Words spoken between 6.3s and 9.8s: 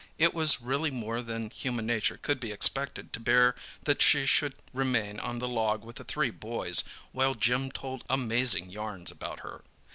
boys, while Jim told amazing yarns about her.